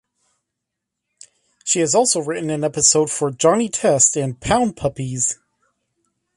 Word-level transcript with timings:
She 1.63 1.79
has 1.81 1.93
also 1.93 2.21
written 2.21 2.49
an 2.49 2.63
episode 2.63 3.11
for 3.11 3.29
"Johnny 3.29 3.69
Test" 3.69 4.17
and 4.17 4.41
"Pound 4.41 4.75
Puppies". 4.75 5.37